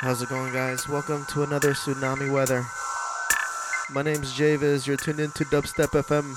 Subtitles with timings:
[0.00, 0.88] How's it going, guys?
[0.88, 2.64] Welcome to another Tsunami Weather.
[3.90, 4.86] My name's JVIZ.
[4.86, 6.34] You're tuned in to Dubstep FM.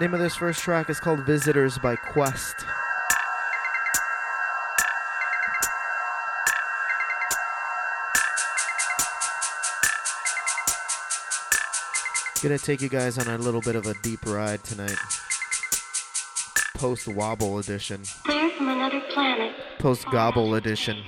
[0.00, 2.64] Name of this first track is called Visitors by Quest.
[12.42, 14.98] Gonna take you guys on a little bit of a deep ride tonight.
[16.82, 18.02] Post Wobble edition.
[18.24, 19.54] Clear from another planet.
[19.78, 21.04] Post Gobble edition.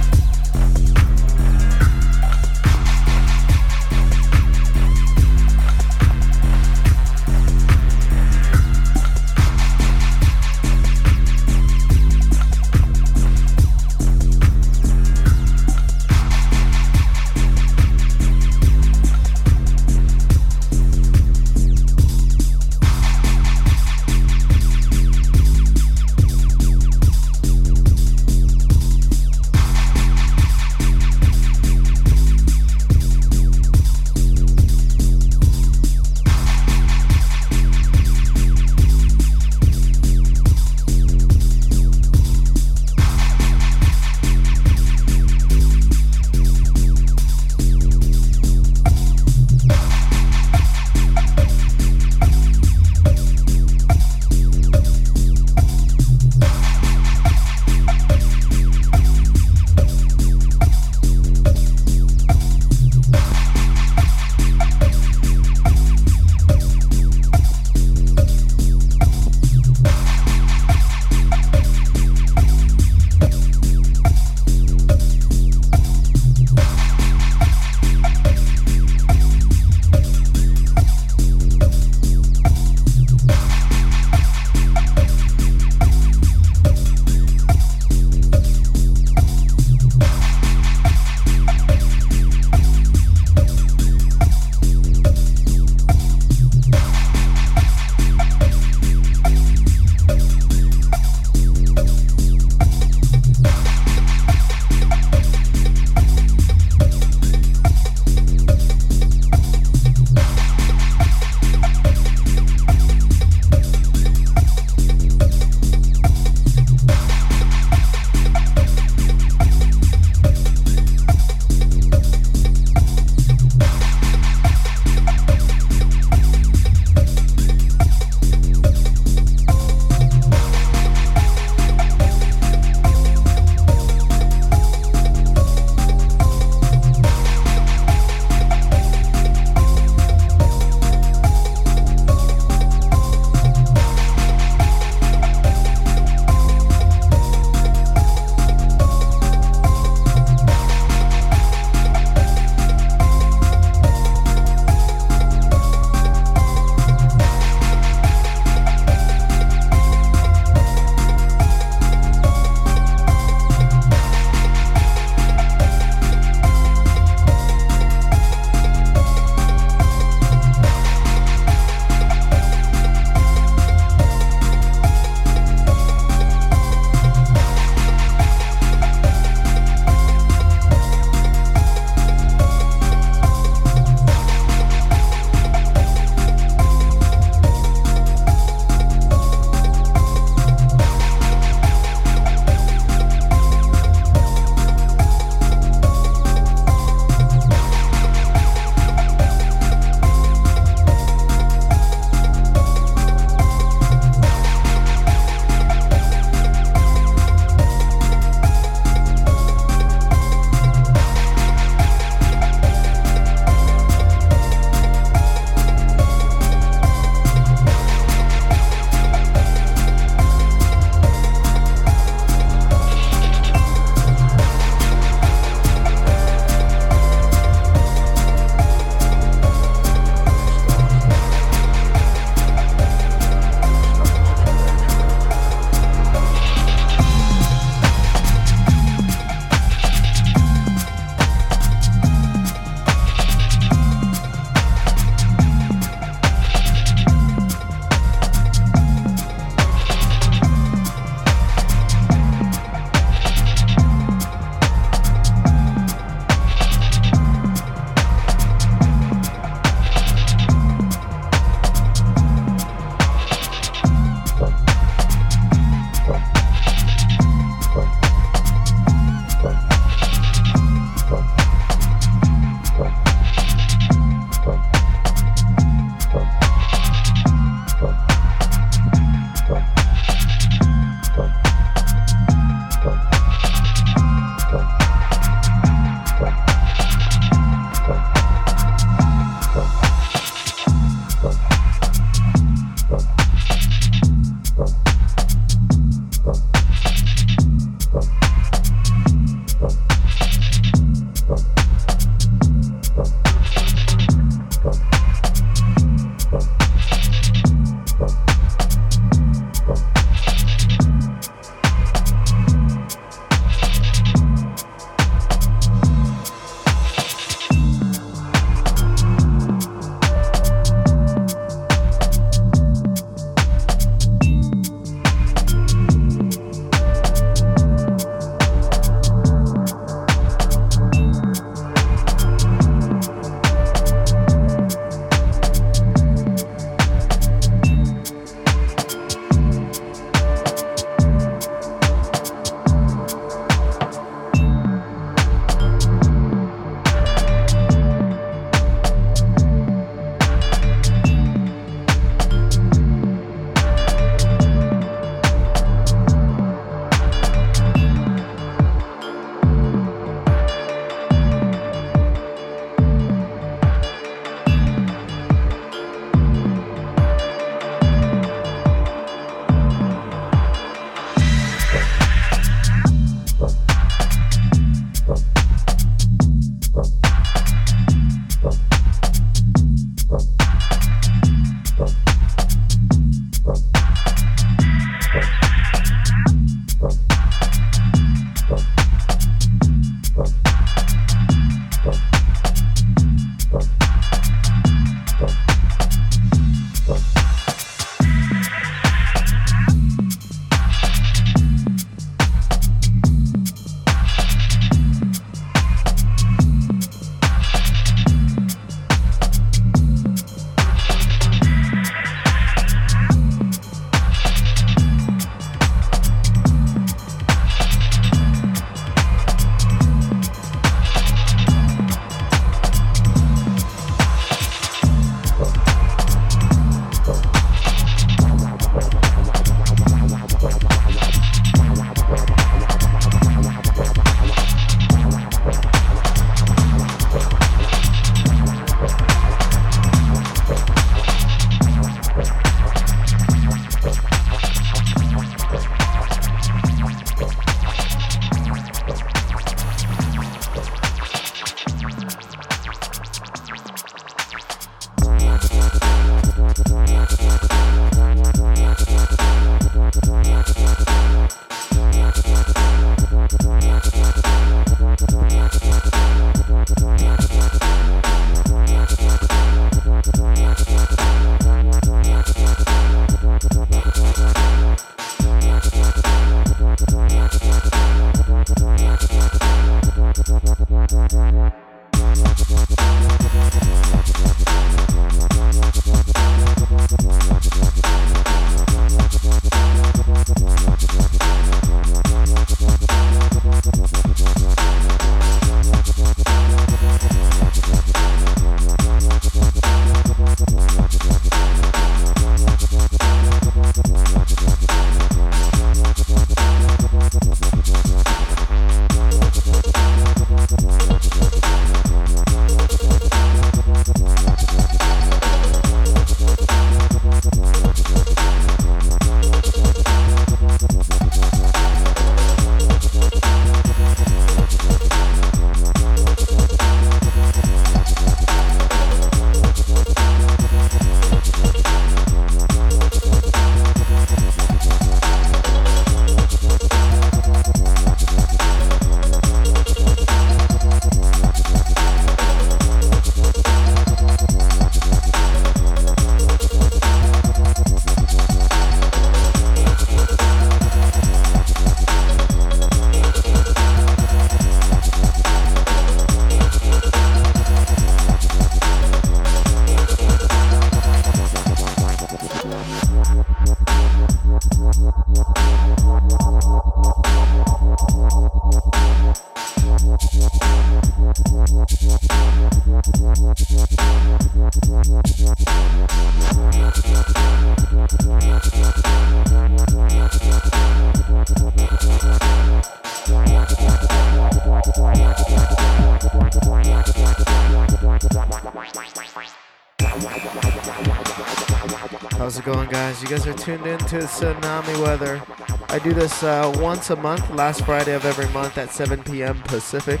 [593.04, 595.22] You guys are tuned in to Tsunami Weather.
[595.68, 599.42] I do this uh, once a month, last Friday of every month at 7 p.m.
[599.42, 600.00] Pacific.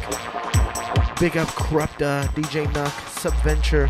[1.20, 2.88] Big up Corrupta, DJ Nuck,
[3.20, 3.88] Subventure.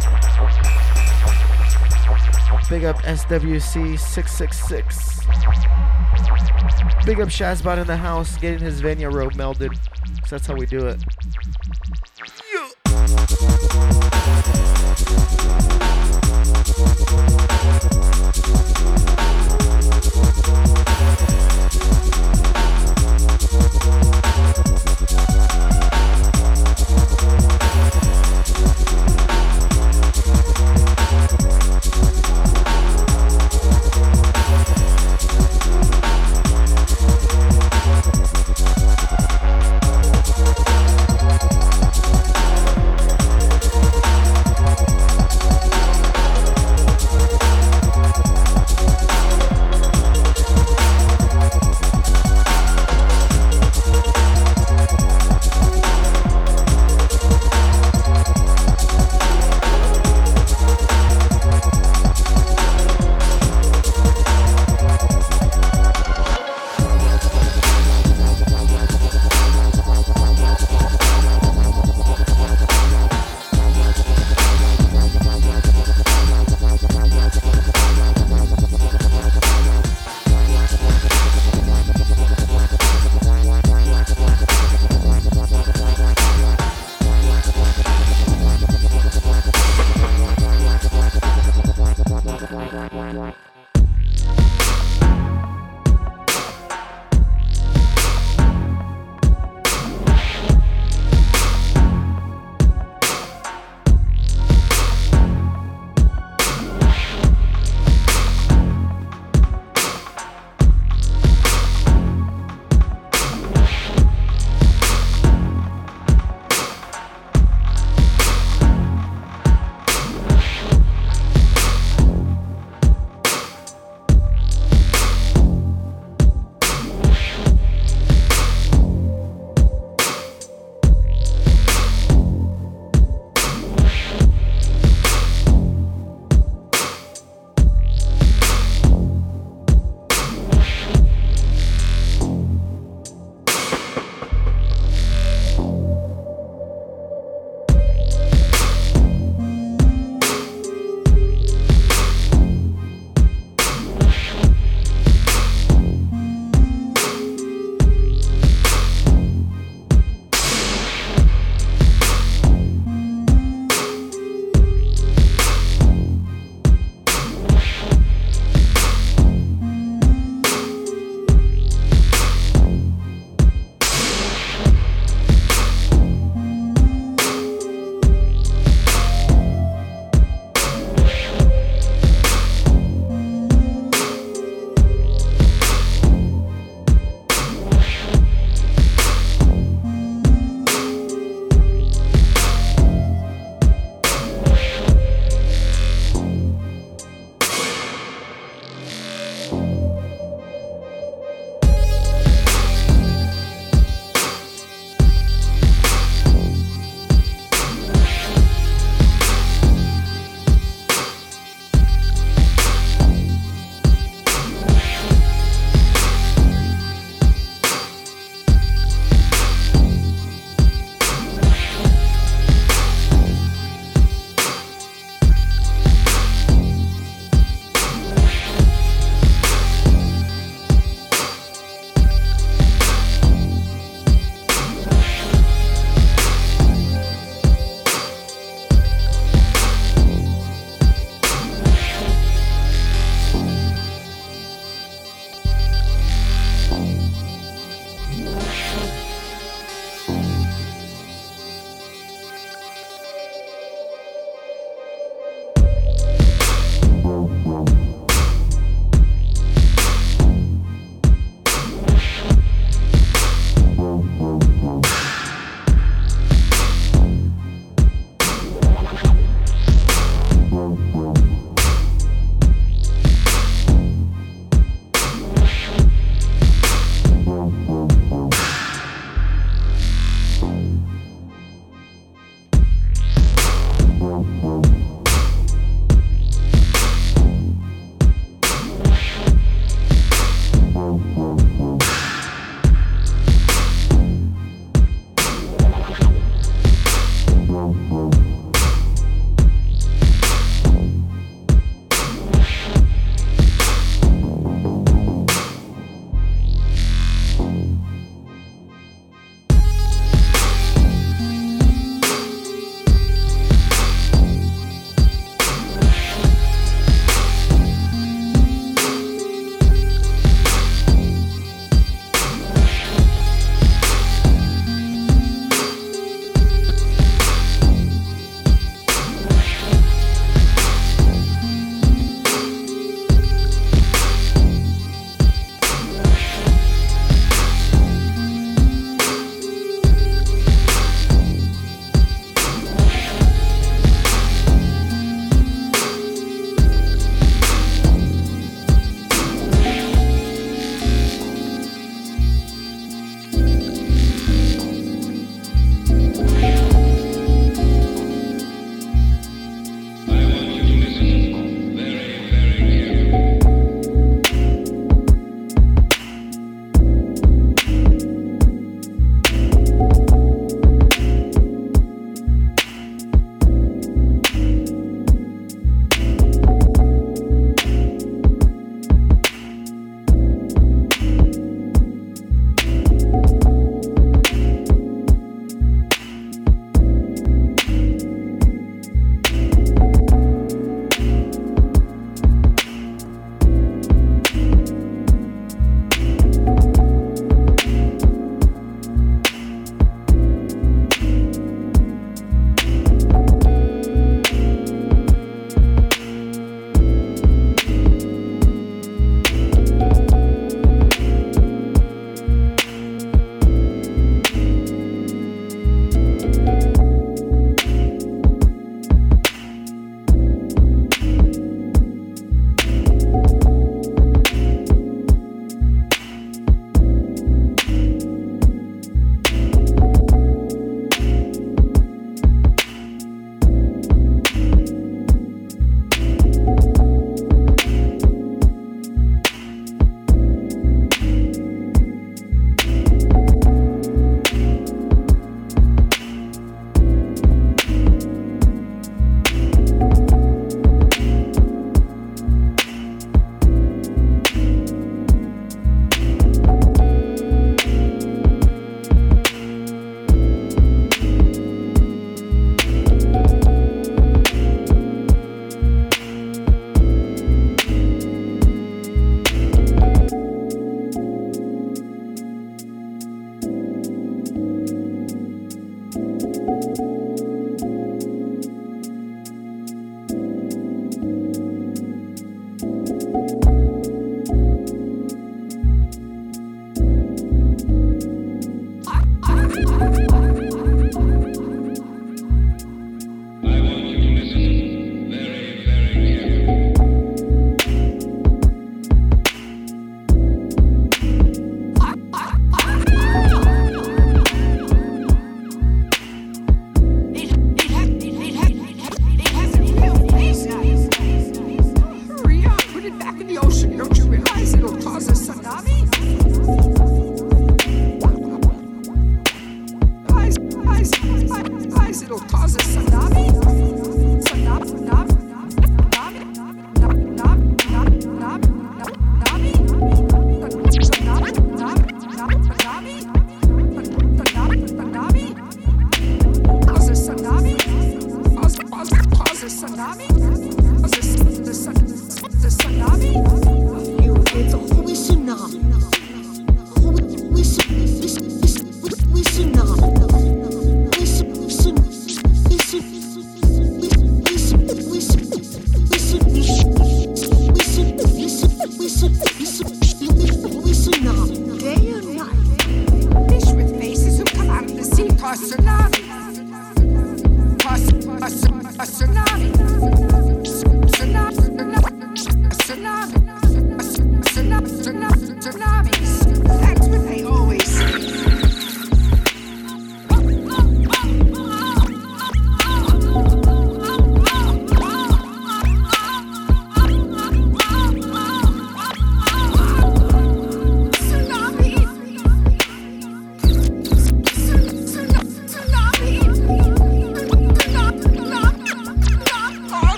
[2.68, 5.20] Big up SWC 666.
[7.06, 9.76] Big up Shazbot in the house, getting his Vania robe melded.
[10.26, 11.00] So that's how we do it.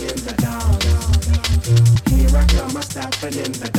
[0.00, 0.82] in the dark.
[2.08, 3.77] Here I come, I'm stepping in the dark.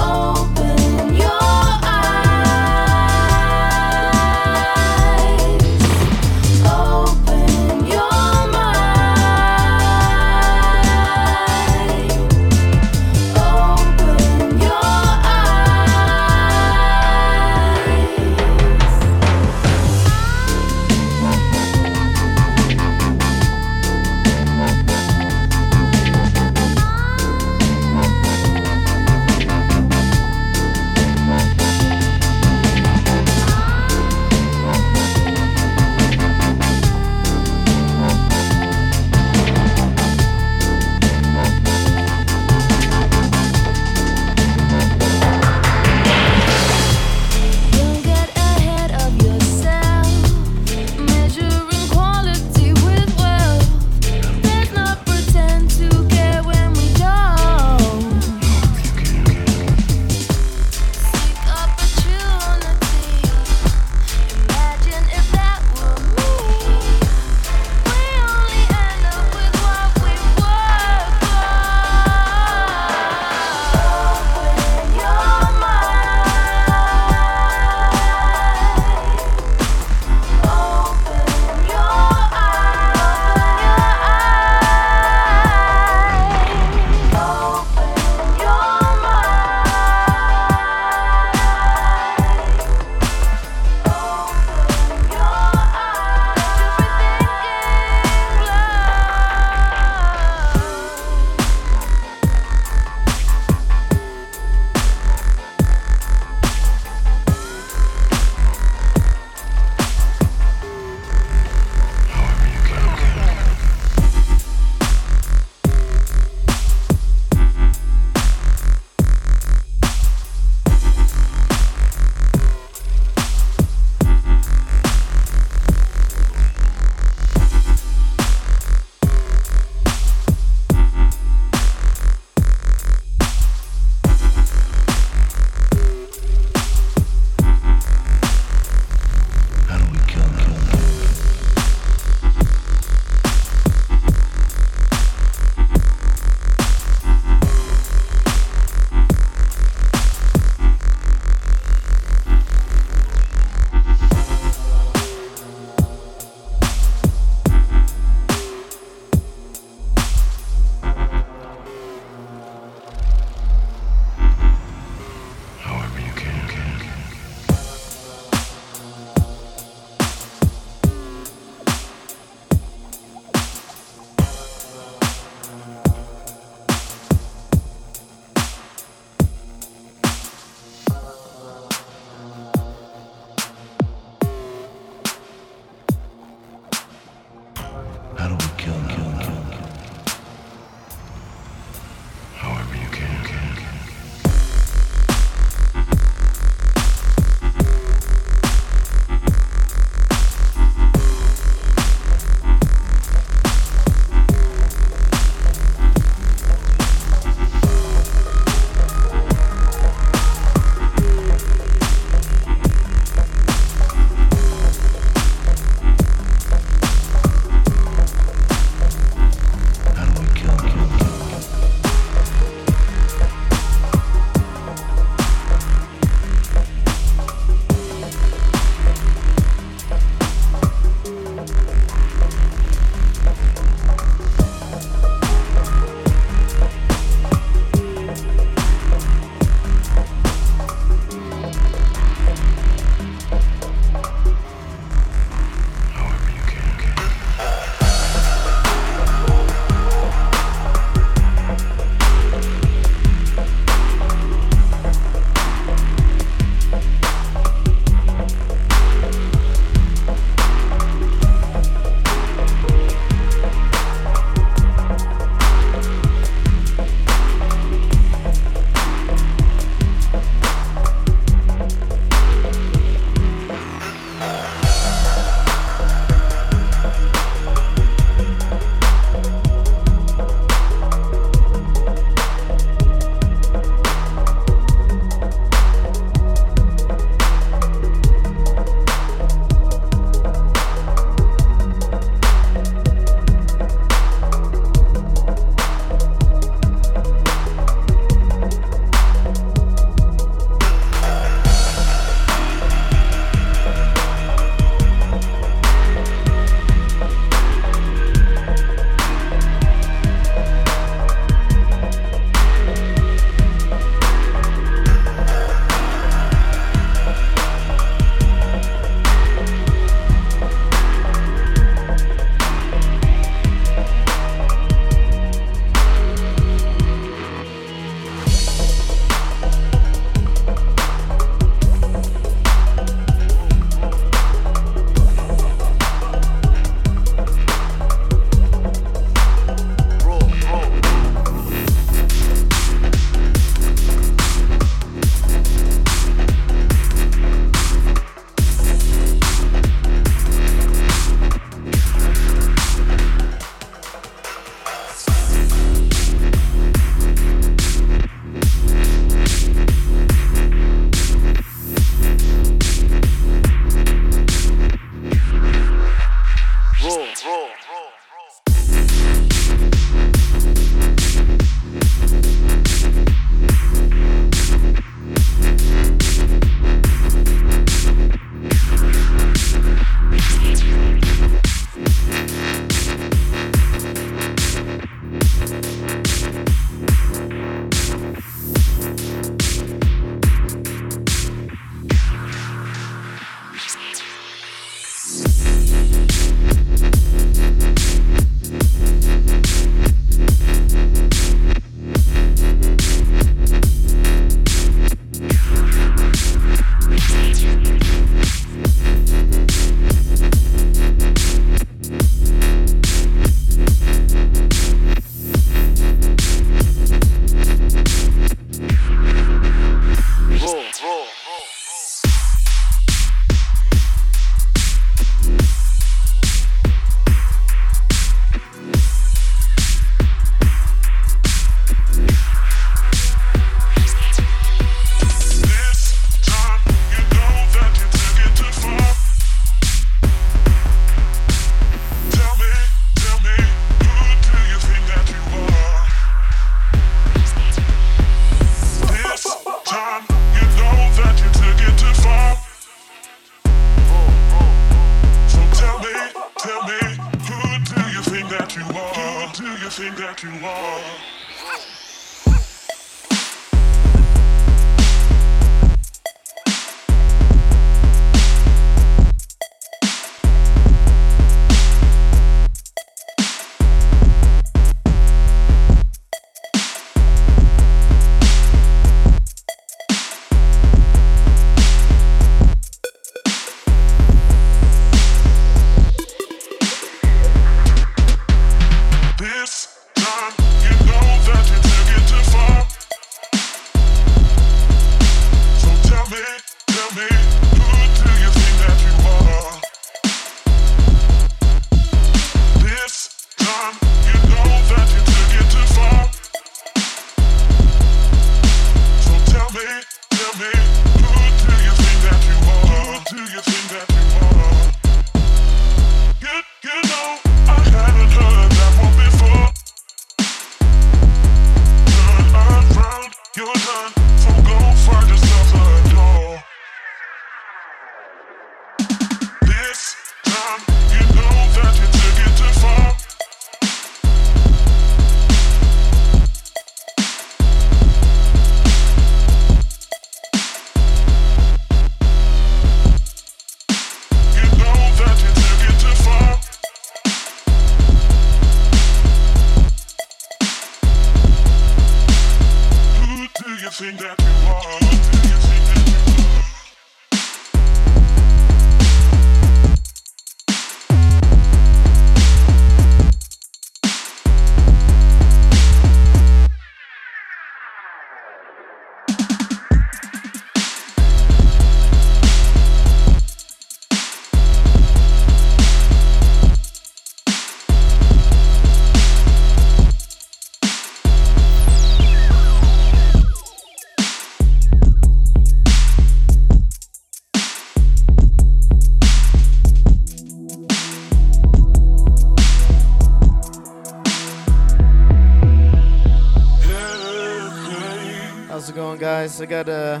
[599.42, 600.00] I got uh,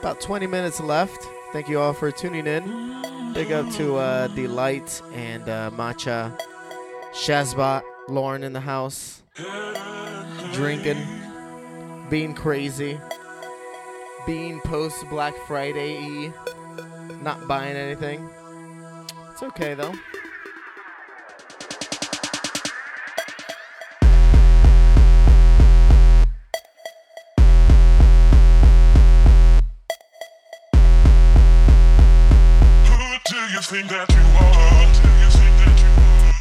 [0.00, 1.28] about 20 minutes left.
[1.52, 3.32] Thank you all for tuning in.
[3.32, 6.36] Big up to uh, Delight and uh, Matcha,
[7.12, 9.22] Shazbot, Lauren in the house,
[10.52, 11.06] drinking,
[12.10, 12.98] being crazy,
[14.26, 16.32] being post Black Friday
[17.22, 18.28] not buying anything.
[19.30, 19.94] It's okay though.
[33.64, 34.84] Think that you are?
[35.22, 36.32] You think that you are?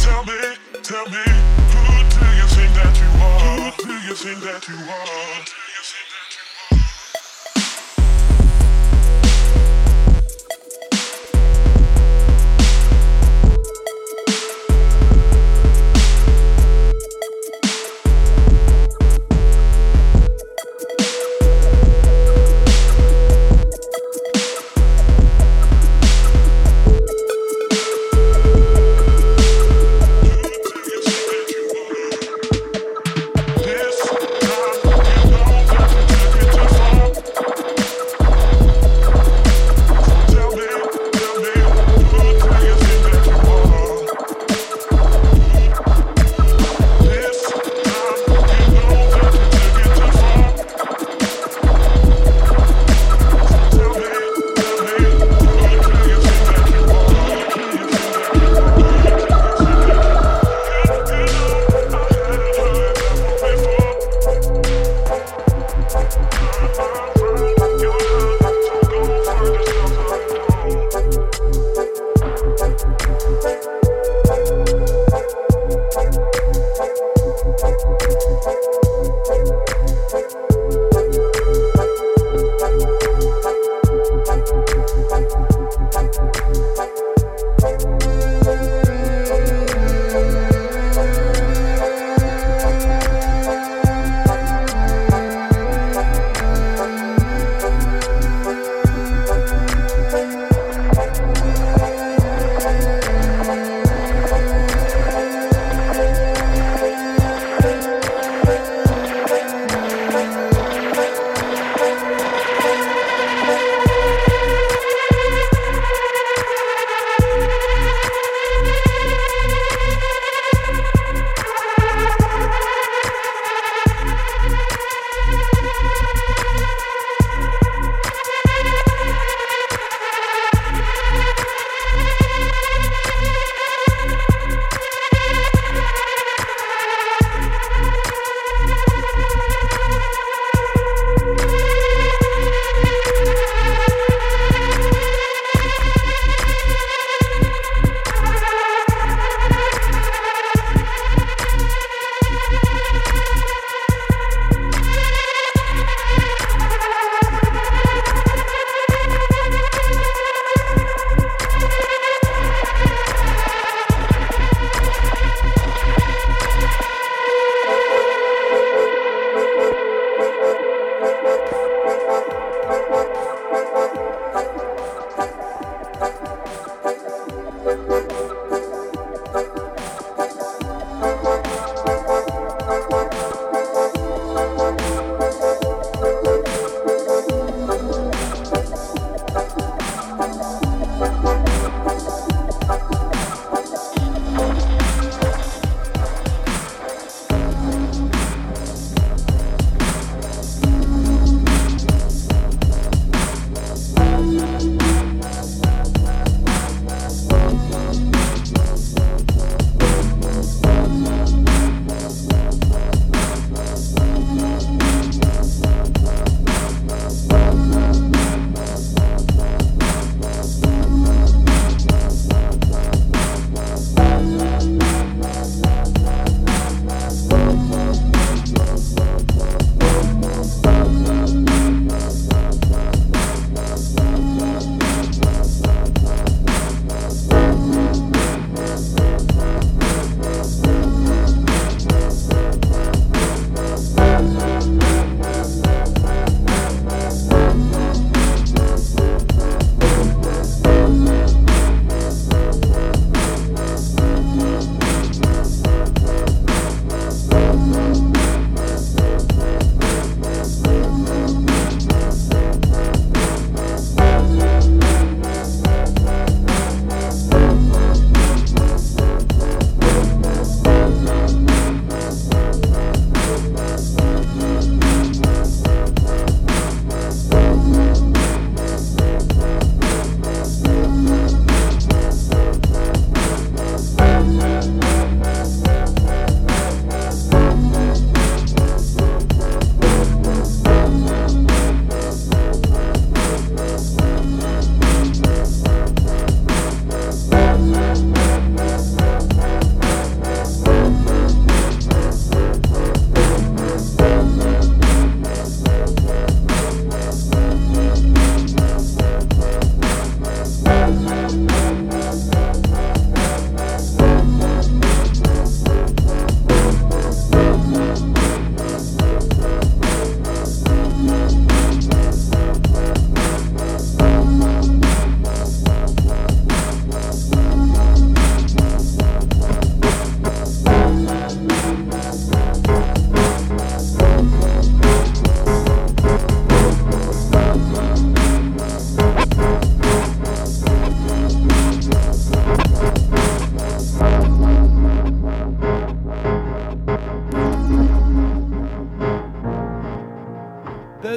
[0.00, 0.38] Tell me,
[0.82, 1.24] tell me,
[1.70, 3.70] who do you think that you are?
[3.70, 5.13] Who do you think that you are?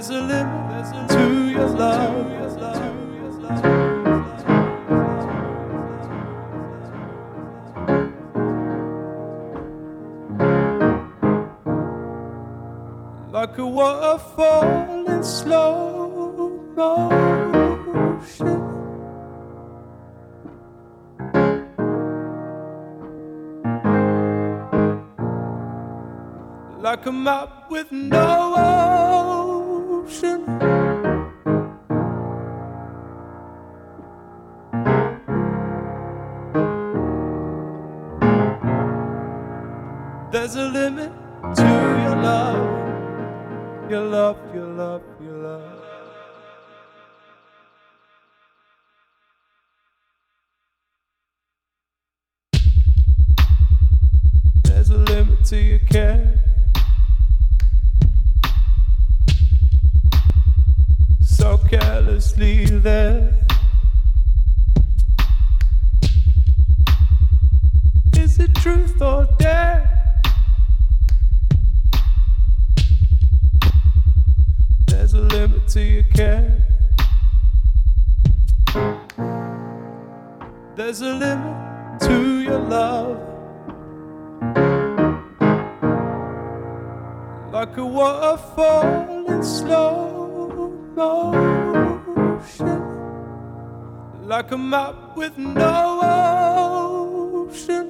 [0.07, 2.27] There's a limit, to your love.
[13.33, 17.27] Like a waterfall in slow motion.
[26.81, 27.46] Like a map
[55.47, 56.43] to your care.
[61.21, 63.31] So carelessly there.
[68.17, 69.87] Is it truth or dare?
[74.87, 76.61] There's a limit to your care.
[80.75, 83.36] There's a limit to your love.
[87.67, 92.79] Like a waterfall in slow motion.
[94.25, 95.99] Like a map with no
[97.51, 97.89] ocean.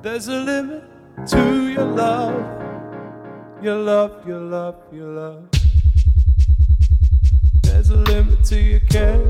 [0.00, 0.84] There's a limit
[1.26, 2.38] to your love.
[3.60, 5.48] Your love, your love, your love.
[7.62, 9.20] There's a limit to your care.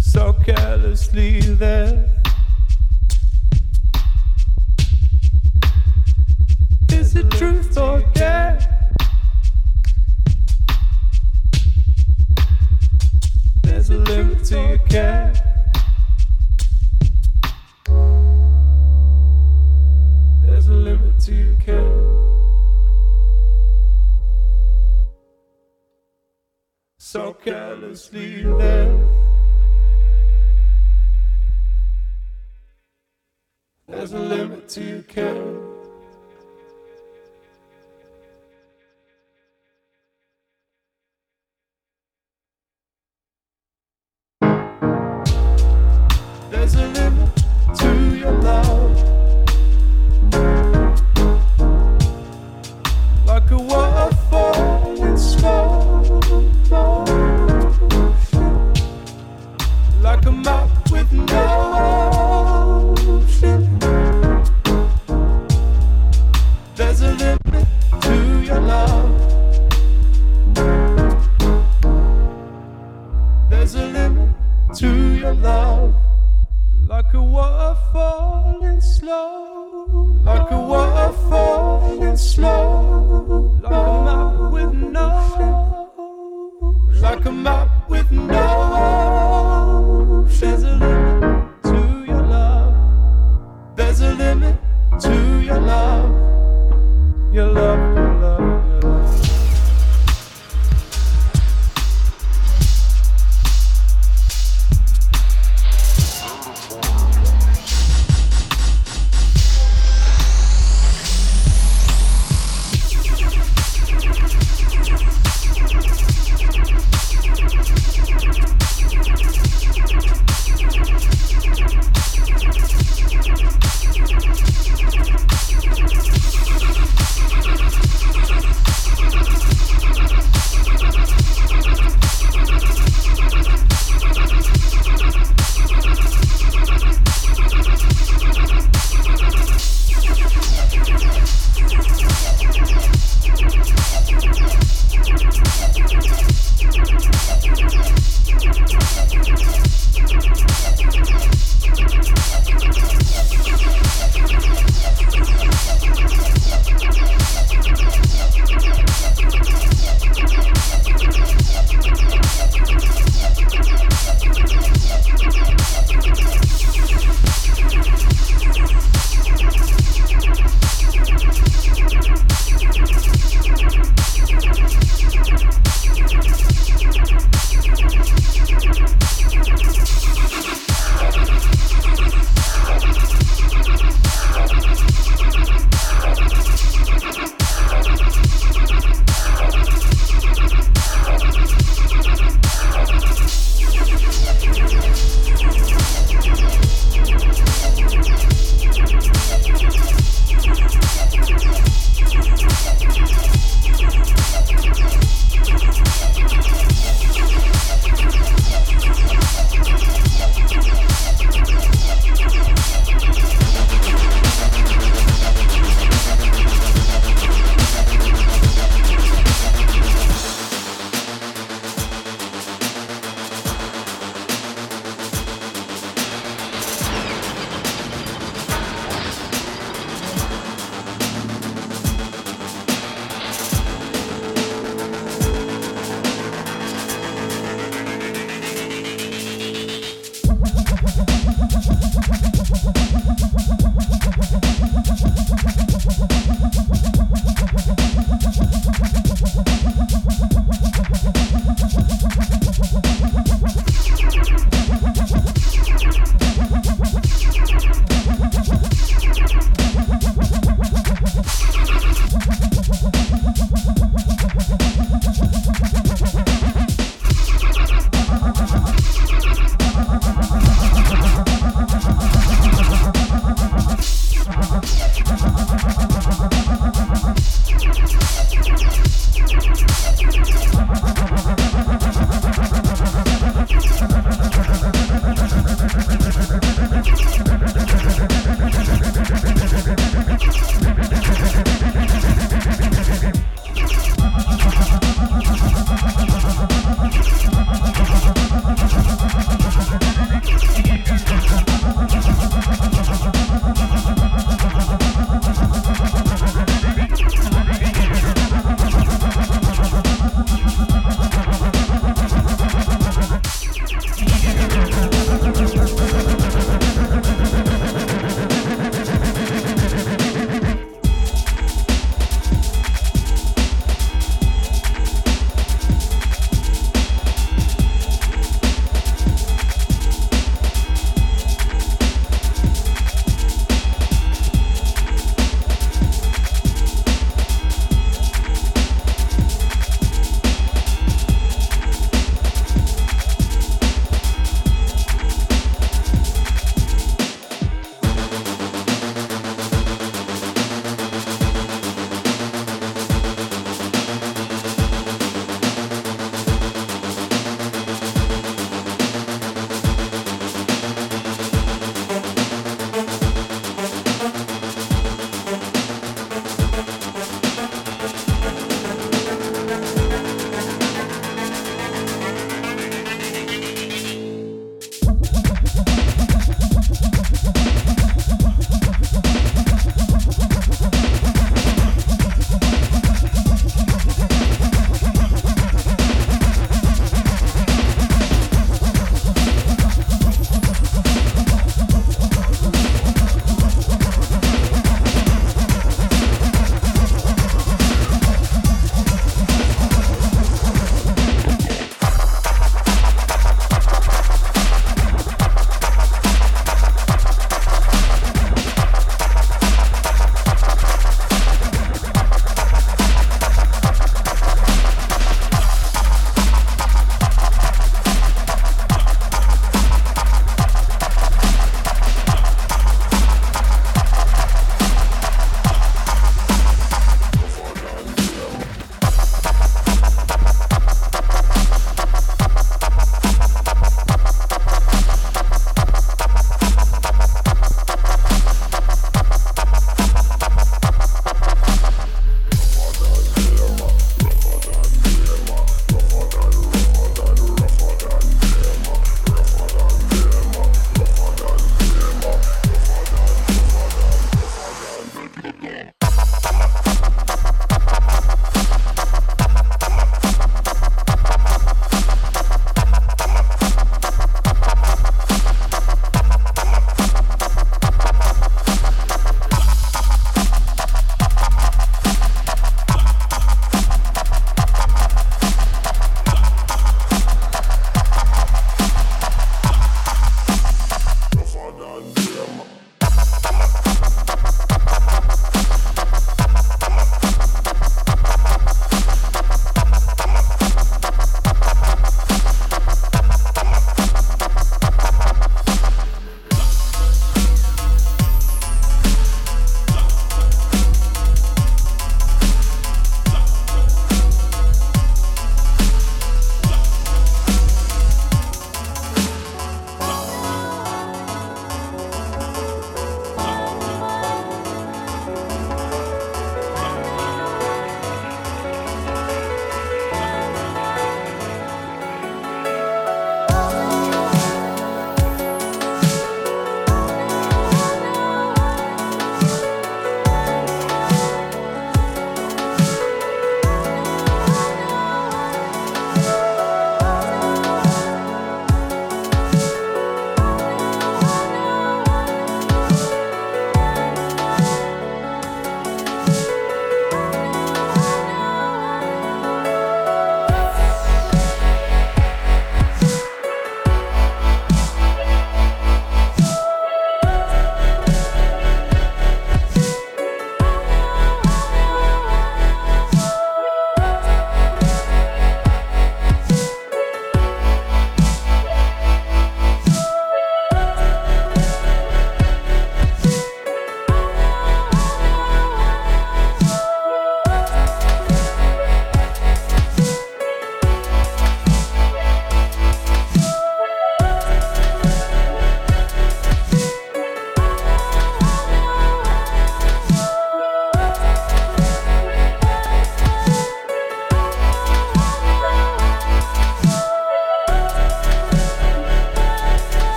[0.00, 2.15] So carelessly there.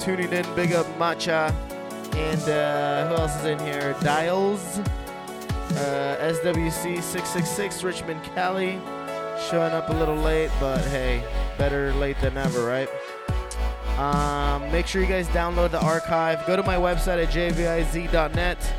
[0.00, 0.54] Tuning in.
[0.54, 1.54] Big up Matcha.
[2.14, 3.94] And uh, who else is in here?
[4.00, 4.78] Dials.
[4.78, 8.80] Uh, SWC666, Richmond, Cali.
[9.48, 11.22] Showing up a little late, but hey,
[11.56, 12.88] better late than never, right?
[13.98, 16.46] Um, make sure you guys download the archive.
[16.46, 18.74] Go to my website at jviz.net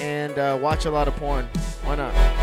[0.00, 1.46] and uh, watch a lot of porn.
[1.84, 2.37] Why not?